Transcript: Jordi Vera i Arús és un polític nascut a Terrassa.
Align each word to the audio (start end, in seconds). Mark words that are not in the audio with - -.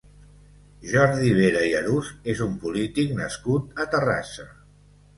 Jordi 0.91 1.33
Vera 1.41 1.61
i 1.73 1.77
Arús 1.81 2.11
és 2.35 2.43
un 2.49 2.57
polític 2.65 3.17
nascut 3.23 3.83
a 3.87 3.91
Terrassa. 3.97 4.53